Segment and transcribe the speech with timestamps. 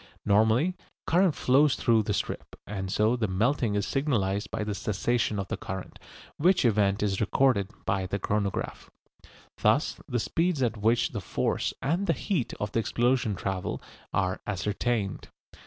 [0.25, 0.73] Normally,
[1.05, 5.47] current flows through the strip, and so the melting is signalised by the cessation of
[5.49, 5.99] the current,
[6.37, 8.89] which event is recorded by the chronograph.
[9.59, 13.79] Thus the speeds at which the force and the heat of the explosion travel
[14.11, 15.27] are ascertained.